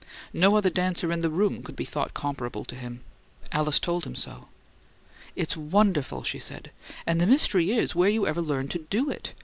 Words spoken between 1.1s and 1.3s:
in the